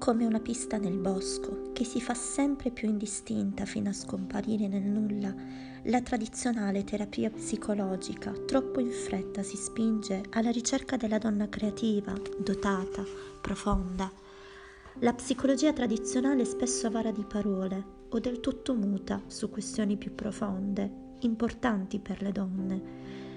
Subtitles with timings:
[0.00, 4.80] come una pista nel bosco che si fa sempre più indistinta fino a scomparire nel
[4.80, 5.32] nulla,
[5.82, 13.04] la tradizionale terapia psicologica troppo in fretta si spinge alla ricerca della donna creativa, dotata,
[13.42, 14.10] profonda.
[15.00, 20.90] La psicologia tradizionale spesso avara di parole o del tutto muta su questioni più profonde,
[21.20, 22.82] importanti per le donne.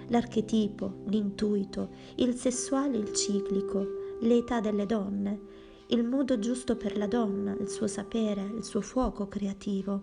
[0.08, 3.86] L'archetipo, l'intuito, il sessuale il ciclico,
[4.22, 5.52] l'età delle donne,
[5.94, 10.02] il modo giusto per la donna, il suo sapere, il suo fuoco creativo.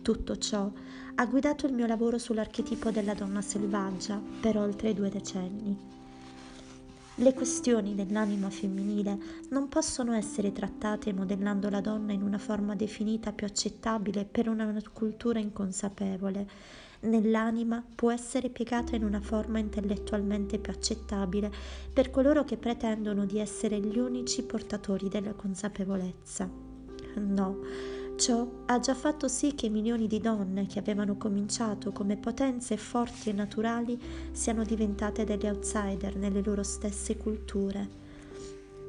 [0.00, 0.72] Tutto ciò
[1.16, 5.76] ha guidato il mio lavoro sull'archetipo della donna selvaggia per oltre due decenni.
[7.16, 9.18] Le questioni dell'anima femminile
[9.50, 14.74] non possono essere trattate modellando la donna in una forma definita più accettabile per una
[14.90, 16.48] cultura inconsapevole,
[17.04, 21.50] nell'anima può essere piegata in una forma intellettualmente più accettabile
[21.92, 26.48] per coloro che pretendono di essere gli unici portatori della consapevolezza.
[27.16, 27.58] No,
[28.16, 33.30] ciò ha già fatto sì che milioni di donne che avevano cominciato come potenze forti
[33.30, 34.00] e naturali
[34.32, 38.02] siano diventate degli outsider nelle loro stesse culture.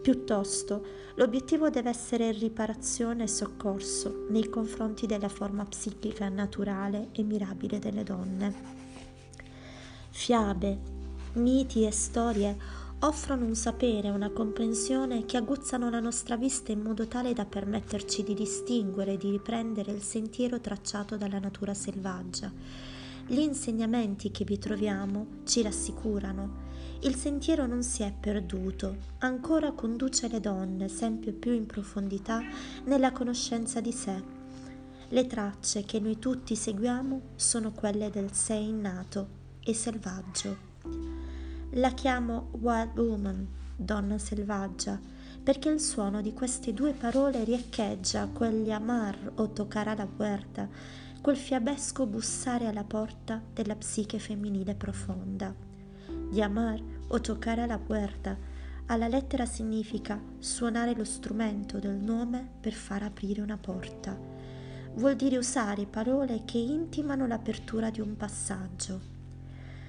[0.05, 7.79] Piuttosto, l'obiettivo deve essere riparazione e soccorso nei confronti della forma psichica naturale e mirabile
[7.79, 8.53] delle donne.
[10.11, 10.77] Fiabe,
[11.33, 12.55] miti e storie
[12.99, 18.21] offrono un sapere una comprensione che aguzzano la nostra vista in modo tale da permetterci
[18.21, 22.51] di distinguere e di riprendere il sentiero tracciato dalla natura selvaggia.
[23.25, 26.64] Gli insegnamenti che vi troviamo ci rassicurano
[27.01, 32.41] il sentiero non si è perduto, ancora conduce le donne sempre più in profondità
[32.85, 34.23] nella conoscenza di sé.
[35.09, 39.27] Le tracce che noi tutti seguiamo sono quelle del sé innato
[39.63, 40.57] e selvaggio.
[41.71, 44.99] La chiamo Wild Woman, donna selvaggia,
[45.43, 50.67] perché il suono di queste due parole riecheggia quegli amar o toccare la puerta,
[51.21, 55.64] quel fiabesco bussare alla porta della psiche femminile profonda.
[56.29, 58.37] Di amar o toccare alla puerta.
[58.87, 64.17] Alla lettera significa suonare lo strumento del nome per far aprire una porta.
[64.95, 69.13] Vuol dire usare parole che intimano l'apertura di un passaggio.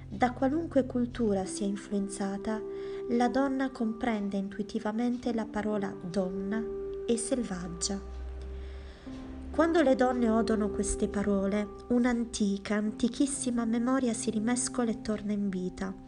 [0.09, 2.61] Da qualunque cultura sia influenzata,
[3.11, 6.63] la donna comprende intuitivamente la parola donna
[7.07, 8.01] e selvaggia.
[9.51, 16.05] Quando le donne odono queste parole, un'antica, antichissima memoria si rimescola e torna in vita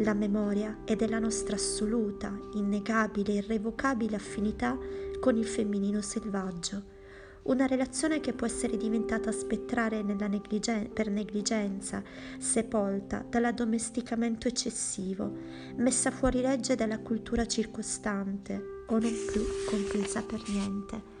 [0.00, 4.76] la memoria è della nostra assoluta, innegabile, irrevocabile affinità
[5.20, 6.94] con il femminino selvaggio,
[7.44, 12.02] una relazione che può essere diventata spettrale negligen- per negligenza,
[12.38, 15.32] sepolta dall'addomesticamento eccessivo,
[15.76, 21.14] messa fuori legge dalla cultura circostante o non più compresa per niente.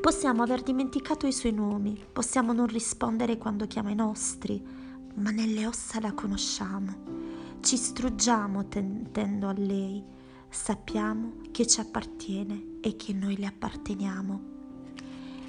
[0.00, 4.77] Possiamo aver dimenticato i suoi nomi, possiamo non rispondere quando chiama i nostri,
[5.18, 7.16] ma nelle ossa la conosciamo.
[7.60, 10.02] Ci struggiamo tendendo a lei,
[10.48, 14.56] sappiamo che ci appartiene e che noi le apparteniamo.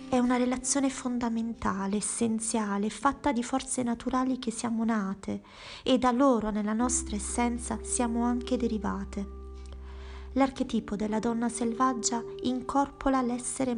[0.09, 5.43] È una relazione fondamentale, essenziale, fatta di forze naturali che siamo nate
[5.83, 9.37] e da loro nella nostra essenza siamo anche derivate.
[10.33, 13.75] L'archetipo della donna selvaggia incorpora l'essere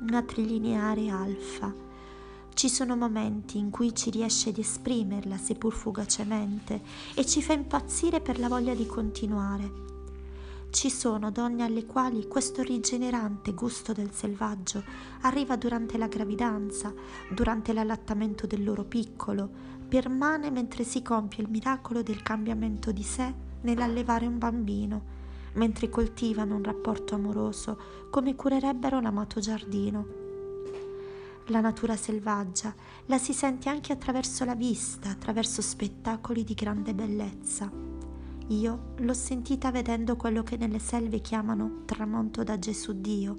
[0.00, 1.74] matrilineare alfa,
[2.58, 6.82] ci sono momenti in cui ci riesce di esprimerla, seppur fugacemente,
[7.14, 9.70] e ci fa impazzire per la voglia di continuare.
[10.68, 14.82] Ci sono donne alle quali questo rigenerante gusto del selvaggio
[15.20, 16.92] arriva durante la gravidanza,
[17.30, 19.48] durante l'allattamento del loro piccolo,
[19.86, 25.02] permane mentre si compie il miracolo del cambiamento di sé nell'allevare un bambino,
[25.52, 27.78] mentre coltivano un rapporto amoroso
[28.10, 30.26] come curerebbero l'amato giardino
[31.48, 32.74] la natura selvaggia,
[33.06, 37.70] la si sente anche attraverso la vista, attraverso spettacoli di grande bellezza.
[38.48, 43.36] Io l'ho sentita vedendo quello che nelle selve chiamano tramonto da Gesù Dio.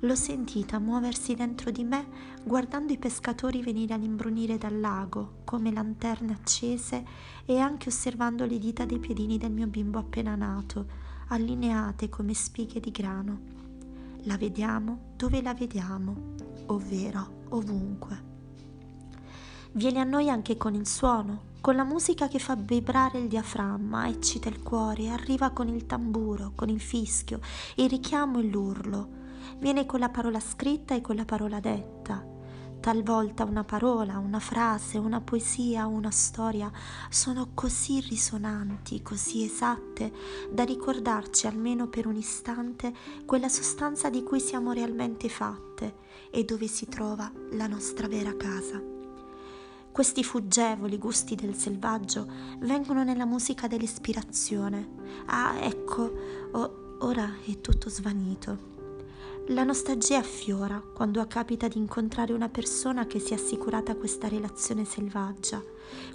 [0.00, 2.06] L'ho sentita muoversi dentro di me
[2.42, 7.04] guardando i pescatori venire all'imbrunire dal lago come lanterne accese
[7.44, 10.86] e anche osservando le dita dei piedini del mio bimbo appena nato,
[11.28, 13.59] allineate come spighe di grano.
[14.24, 16.34] La vediamo dove la vediamo,
[16.66, 18.28] ovvero ovunque.
[19.72, 24.08] Viene a noi anche con il suono, con la musica che fa vibrare il diaframma,
[24.08, 27.40] eccita il cuore, arriva con il tamburo, con il fischio,
[27.76, 29.08] il richiamo e l'urlo.
[29.58, 32.29] Viene con la parola scritta e con la parola detta.
[32.80, 36.72] Talvolta una parola, una frase, una poesia, una storia
[37.10, 40.10] sono così risonanti, così esatte,
[40.50, 42.94] da ricordarci almeno per un istante
[43.26, 45.96] quella sostanza di cui siamo realmente fatte
[46.30, 48.82] e dove si trova la nostra vera casa.
[49.92, 52.26] Questi fuggevoli gusti del selvaggio
[52.60, 54.88] vengono nella musica dell'ispirazione.
[55.26, 56.10] Ah, ecco,
[56.52, 58.79] oh, ora è tutto svanito.
[59.50, 64.84] La nostalgia affiora quando capita di incontrare una persona che si è assicurata questa relazione
[64.84, 65.60] selvaggia,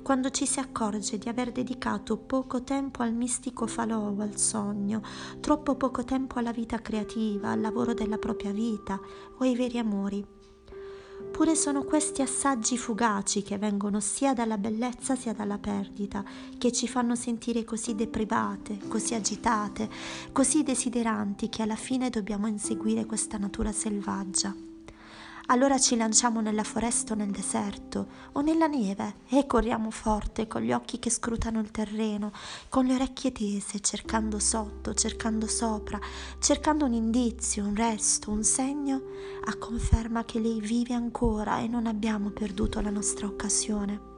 [0.01, 5.01] quando ci si accorge di aver dedicato poco tempo al mistico falò o al sogno,
[5.41, 8.97] troppo poco tempo alla vita creativa, al lavoro della propria vita
[9.37, 10.34] o ai veri amori.
[11.35, 16.23] Pure sono questi assaggi fugaci che vengono sia dalla bellezza sia dalla perdita,
[16.57, 19.89] che ci fanno sentire così deprivate, così agitate,
[20.31, 24.74] così desideranti che alla fine dobbiamo inseguire questa natura selvaggia.
[25.47, 30.63] Allora ci lanciamo nella foresta o nel deserto o nella neve e corriamo forte con
[30.63, 32.31] gli occhi che scrutano il terreno,
[32.67, 35.99] con le orecchie tese, cercando sotto, cercando sopra,
[36.39, 39.03] cercando un indizio, un resto, un segno
[39.45, 44.13] a conferma che lei vive ancora e non abbiamo perduto la nostra occasione.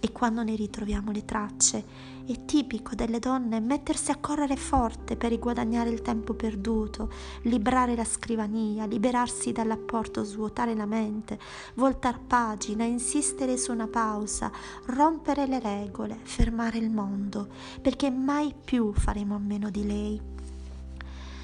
[0.00, 1.84] E quando ne ritroviamo le tracce
[2.26, 7.10] è tipico delle donne mettersi a correre forte per riguadagnare il tempo perduto,
[7.42, 11.38] librare la scrivania, liberarsi dall'apporto, svuotare la mente,
[11.74, 14.50] voltar pagina, insistere su una pausa,
[14.86, 17.48] rompere le regole, fermare il mondo,
[17.80, 20.20] perché mai più faremo a meno di lei.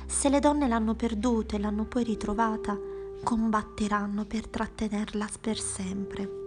[0.07, 2.77] Se le donne l'hanno perduta e l'hanno poi ritrovata,
[3.23, 6.42] combatteranno per trattenerla per sempre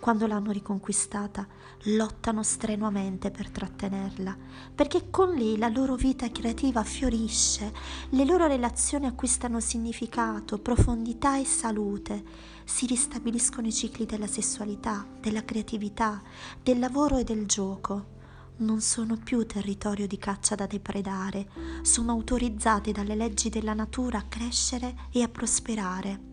[0.00, 1.46] quando l'hanno riconquistata,
[1.84, 4.36] lottano strenuamente per trattenerla,
[4.74, 7.72] perché con lei la loro vita creativa fiorisce,
[8.08, 12.24] le loro relazioni acquistano significato, profondità e salute,
[12.64, 16.22] si ristabiliscono i cicli della sessualità, della creatività,
[16.62, 18.18] del lavoro e del gioco.
[18.56, 21.48] Non sono più territorio di caccia da depredare,
[21.82, 26.29] sono autorizzati dalle leggi della natura a crescere e a prosperare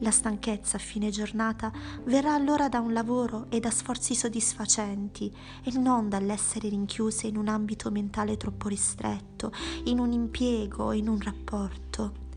[0.00, 1.72] la stanchezza a fine giornata
[2.04, 7.48] verrà allora da un lavoro e da sforzi soddisfacenti e non dall'essere rinchiuse in un
[7.48, 9.52] ambito mentale troppo ristretto,
[9.84, 12.28] in un impiego, in un rapporto.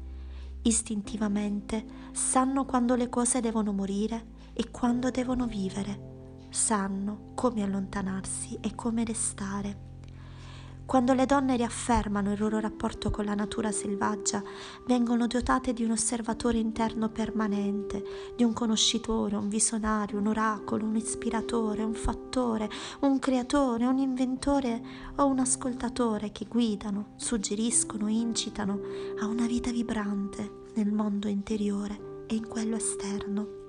[0.63, 8.75] Istintivamente sanno quando le cose devono morire e quando devono vivere, sanno come allontanarsi e
[8.75, 9.92] come restare.
[10.93, 14.43] Quando le donne riaffermano il loro rapporto con la natura selvaggia,
[14.85, 18.03] vengono dotate di un osservatore interno permanente,
[18.35, 22.69] di un conoscitore, un visionario, un oracolo, un ispiratore, un fattore,
[22.99, 24.83] un creatore, un inventore
[25.15, 28.79] o un ascoltatore che guidano, suggeriscono, incitano
[29.19, 33.62] a una vita vibrante nel mondo interiore e in quello esterno.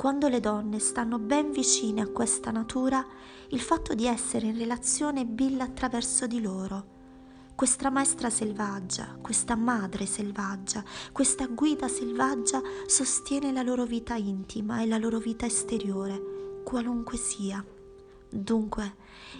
[0.00, 3.06] Quando le donne stanno ben vicine a questa natura,
[3.48, 6.86] il fatto di essere in relazione billa attraverso di loro.
[7.54, 10.82] Questa maestra selvaggia, questa madre selvaggia,
[11.12, 17.62] questa guida selvaggia sostiene la loro vita intima e la loro vita esteriore, qualunque sia.
[18.30, 18.96] Dunque,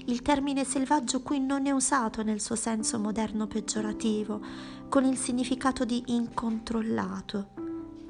[0.08, 4.38] il termine selvaggio qui non è usato nel suo senso moderno peggiorativo,
[4.90, 7.48] con il significato di incontrollato,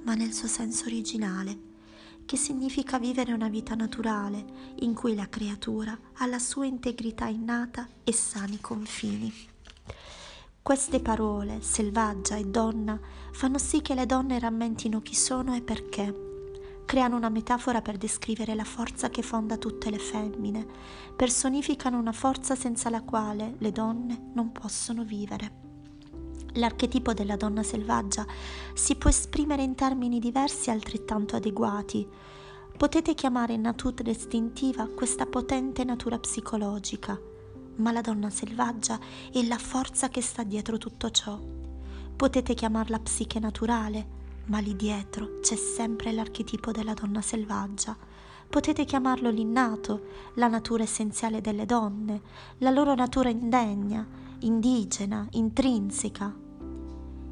[0.03, 1.69] ma nel suo senso originale
[2.31, 4.45] che significa vivere una vita naturale
[4.83, 9.35] in cui la creatura ha la sua integrità innata e sani confini.
[10.63, 12.97] Queste parole, selvaggia e donna,
[13.33, 16.85] fanno sì che le donne rammentino chi sono e perché.
[16.85, 20.65] Creano una metafora per descrivere la forza che fonda tutte le femmine,
[21.17, 25.70] personificano una forza senza la quale le donne non possono vivere.
[26.55, 28.27] L'archetipo della donna selvaggia
[28.75, 32.07] si può esprimere in termini diversi altrettanto adeguati.
[32.77, 37.21] Potete chiamare natura istintiva questa potente natura psicologica,
[37.77, 38.99] ma la donna selvaggia
[39.33, 41.39] è la forza che sta dietro tutto ciò.
[42.17, 47.97] Potete chiamarla psiche naturale, ma lì dietro c'è sempre l'archetipo della donna selvaggia.
[48.49, 52.21] Potete chiamarlo l'innato, la natura essenziale delle donne,
[52.59, 54.05] la loro natura indegna,
[54.41, 56.40] indigena, intrinseca.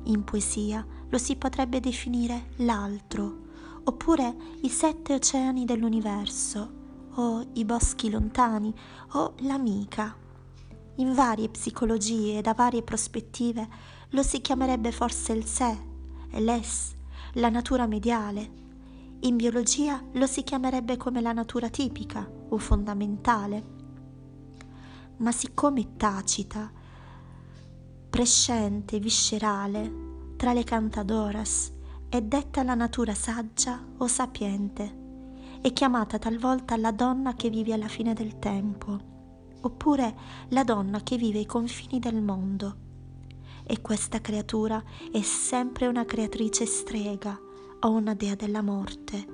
[0.04, 3.46] In poesia lo si potrebbe definire l'altro,
[3.84, 6.76] oppure i sette oceani dell'universo,
[7.14, 8.72] o i boschi lontani,
[9.12, 10.16] o l'amica.
[10.96, 13.68] In varie psicologie e da varie prospettive
[14.10, 15.76] lo si chiamerebbe forse il sé,
[16.32, 16.94] l'es,
[17.34, 18.66] la natura mediale.
[19.20, 23.76] In biologia lo si chiamerebbe come la natura tipica o fondamentale.
[25.18, 26.70] Ma siccome è tacita,
[28.08, 31.72] prescente, viscerale, tra le cantadoras,
[32.08, 35.06] è detta la natura saggia o sapiente.
[35.60, 38.98] È chiamata talvolta la donna che vive alla fine del tempo,
[39.60, 40.14] oppure
[40.48, 42.76] la donna che vive ai confini del mondo.
[43.64, 47.38] E questa creatura è sempre una creatrice strega
[47.80, 49.26] o una dea della morte,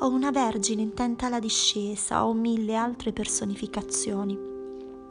[0.00, 4.54] o una vergine intenta alla discesa o mille altre personificazioni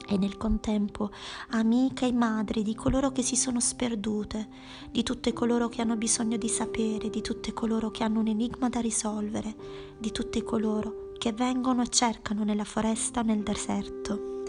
[0.08, 1.12] e nel contempo
[1.50, 4.48] amica e madre di coloro che si sono sperdute,
[4.92, 8.70] di tutte coloro che hanno bisogno di sapere, di tutte coloro che hanno un enigma
[8.70, 9.56] da risolvere,
[9.98, 14.44] di tutti coloro che vengono e cercano nella foresta nel deserto.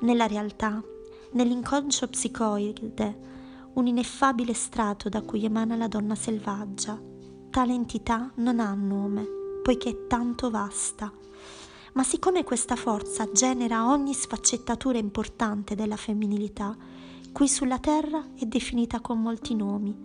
[0.00, 0.82] Nella realtà,
[1.32, 3.32] nell'inconscio psicoide,
[3.74, 7.00] un ineffabile strato da cui emana la donna selvaggia.
[7.50, 9.26] Tale entità non ha nome,
[9.62, 11.12] poiché è tanto vasta
[11.94, 16.76] ma siccome questa forza genera ogni sfaccettatura importante della femminilità,
[17.32, 19.96] qui sulla Terra è definita con molti nomi,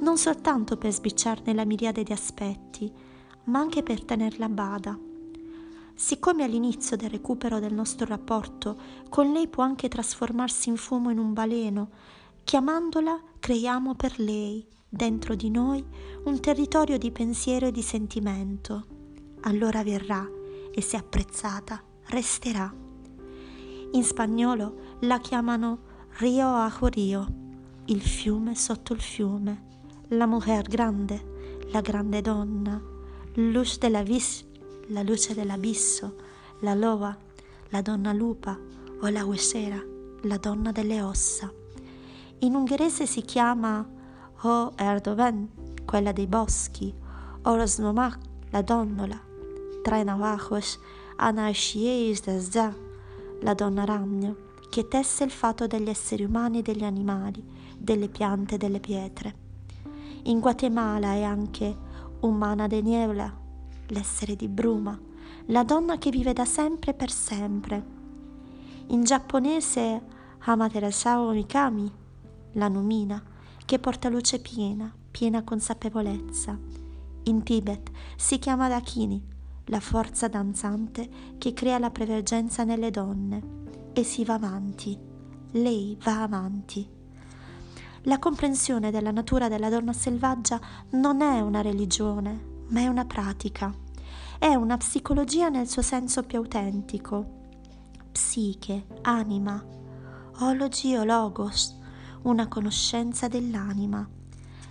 [0.00, 2.90] non soltanto per sbicciarne la miriade di aspetti,
[3.44, 4.98] ma anche per tenerla a bada.
[5.94, 8.76] Siccome all'inizio del recupero del nostro rapporto
[9.08, 11.90] con lei può anche trasformarsi in fumo in un baleno,
[12.44, 15.84] chiamandola creiamo per lei, dentro di noi,
[16.24, 18.86] un territorio di pensiero e di sentimento.
[19.40, 20.40] Allora verrà
[20.72, 22.72] e se apprezzata resterà.
[23.92, 27.26] In spagnolo la chiamano Rio Ajo Rio,
[27.86, 29.70] il fiume sotto il fiume,
[30.08, 32.80] la mujer grande, la grande donna,
[33.34, 34.44] luz della vis,
[34.88, 36.16] la luce dell'abisso,
[36.60, 37.16] la loba,
[37.70, 38.58] la donna lupa
[39.00, 39.82] o la huesera,
[40.22, 41.52] la donna delle ossa.
[42.40, 43.86] In ungherese si chiama
[44.42, 45.48] O Erdogan,
[45.84, 46.92] quella dei boschi,
[47.42, 48.18] o Rosnomak,
[48.50, 49.20] la donnola,
[49.82, 50.78] tra navajos
[51.16, 52.72] anarchies da
[53.42, 54.36] la donna ragno,
[54.70, 57.44] che tesse il fato degli esseri umani e degli animali,
[57.76, 59.34] delle piante e delle pietre.
[60.24, 61.76] In Guatemala è anche
[62.20, 63.36] umana de niebla,
[63.88, 64.98] l'essere di bruma,
[65.46, 67.84] la donna che vive da sempre per sempre.
[68.88, 70.00] In giapponese
[70.38, 71.92] Amaterasu Mikami,
[72.52, 73.20] la numina,
[73.64, 76.56] che porta luce piena, piena consapevolezza.
[77.24, 79.22] In Tibet si chiama Dakini,
[79.66, 83.60] la forza danzante che crea la prevergenza nelle donne.
[83.92, 84.98] E si va avanti.
[85.52, 86.88] Lei va avanti.
[88.06, 93.72] La comprensione della natura della donna selvaggia non è una religione, ma è una pratica.
[94.38, 97.40] È una psicologia nel suo senso più autentico.
[98.10, 99.64] Psiche, anima,
[100.40, 101.78] ologi o logos,
[102.22, 104.08] una conoscenza dell'anima.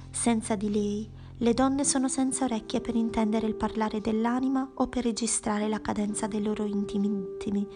[0.09, 1.09] Senza di lei
[1.41, 6.27] le donne sono senza orecchie per intendere il parlare dell'anima o per registrare la cadenza
[6.27, 7.67] dei loro intimi intimi.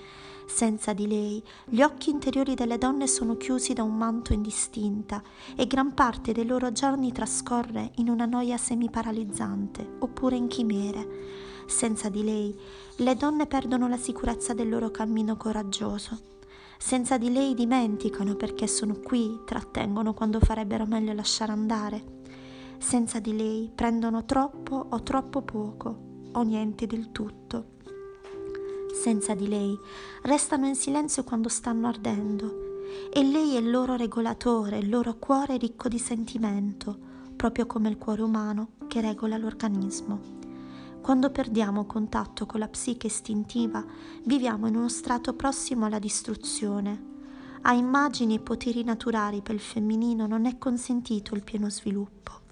[0.45, 5.23] Senza di lei, gli occhi interiori delle donne sono chiusi da un manto indistinta
[5.55, 11.07] e gran parte dei loro giorni trascorre in una noia semiparalizzante oppure in chimere.
[11.65, 12.55] Senza di lei,
[12.97, 16.19] le donne perdono la sicurezza del loro cammino coraggioso.
[16.77, 22.14] Senza di lei dimenticano perché sono qui, trattengono quando farebbero meglio lasciare andare
[22.85, 27.77] senza di lei prendono troppo o troppo poco o niente del tutto.
[28.93, 29.75] Senza di lei
[30.21, 35.57] restano in silenzio quando stanno ardendo e lei è il loro regolatore, il loro cuore
[35.57, 36.95] ricco di sentimento,
[37.35, 40.19] proprio come il cuore umano che regola l'organismo.
[41.01, 43.83] Quando perdiamo contatto con la psiche istintiva,
[44.25, 47.13] viviamo in uno strato prossimo alla distruzione.
[47.61, 52.44] A immagini e poteri naturali per il femminino non è consentito il pieno sviluppo.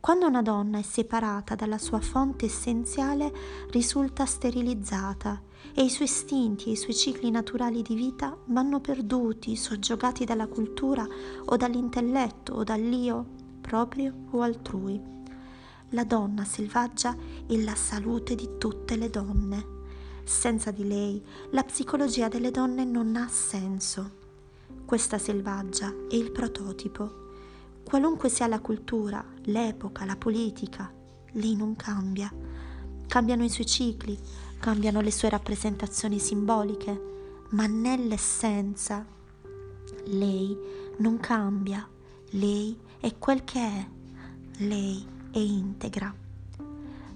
[0.00, 3.32] Quando una donna è separata dalla sua fonte essenziale
[3.70, 5.42] risulta sterilizzata
[5.74, 10.46] e i suoi istinti e i suoi cicli naturali di vita vanno perduti, soggiogati dalla
[10.46, 11.04] cultura
[11.46, 13.26] o dall'intelletto o dall'io
[13.60, 15.00] proprio o altrui.
[15.90, 19.76] La donna selvaggia è la salute di tutte le donne.
[20.22, 24.10] Senza di lei la psicologia delle donne non ha senso.
[24.84, 27.26] Questa selvaggia è il prototipo
[27.88, 30.92] Qualunque sia la cultura, l'epoca, la politica,
[31.32, 32.30] lei non cambia.
[33.06, 34.14] Cambiano i suoi cicli,
[34.60, 39.06] cambiano le sue rappresentazioni simboliche, ma nell'essenza
[40.04, 40.54] lei
[40.98, 41.88] non cambia.
[42.32, 43.88] Lei è quel che è.
[44.58, 46.14] Lei è integra.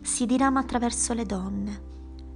[0.00, 1.83] Si dirama attraverso le donne.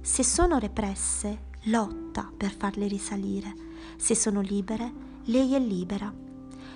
[0.01, 3.51] Se sono represse, lotta per farle risalire.
[3.97, 6.25] Se sono libere, lei è libera.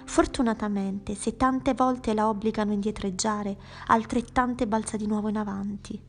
[0.05, 5.99] Fortunatamente, se tante volte la obbligano a indietreggiare, altrettante balza di nuovo in avanti.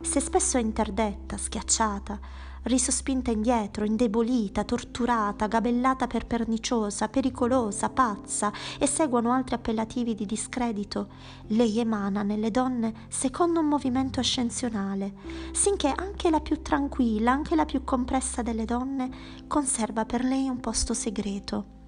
[0.00, 2.18] Se spesso è interdetta, schiacciata,
[2.62, 11.08] risospinta indietro, indebolita, torturata, gabellata per perniciosa, pericolosa, pazza e seguono altri appellativi di discredito,
[11.48, 15.14] lei emana nelle donne secondo un movimento ascensionale,
[15.52, 19.10] sinché anche la più tranquilla, anche la più compressa delle donne
[19.46, 21.79] conserva per lei un posto segreto.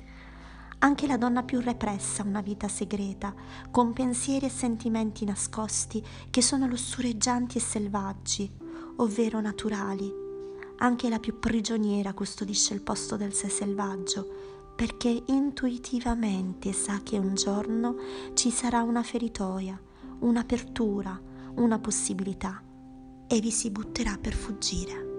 [0.84, 3.34] Anche la donna più repressa ha una vita segreta,
[3.70, 8.50] con pensieri e sentimenti nascosti che sono lussureggianti e selvaggi,
[8.96, 10.20] ovvero naturali
[10.82, 17.34] anche la più prigioniera custodisce il posto del sé selvaggio, perché intuitivamente sa che un
[17.34, 17.94] giorno
[18.34, 19.80] ci sarà una feritoia,
[20.20, 21.20] un'apertura,
[21.54, 22.60] una possibilità,
[23.28, 25.11] e vi si butterà per fuggire.